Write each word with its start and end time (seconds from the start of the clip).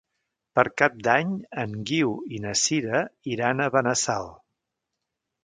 Per 0.59 0.63
Cap 0.81 0.95
d'Any 1.07 1.35
en 1.63 1.75
Guiu 1.89 2.15
i 2.37 2.41
na 2.47 2.55
Sira 2.63 3.03
iran 3.35 3.63
a 3.63 3.69
Benassal. 3.77 4.35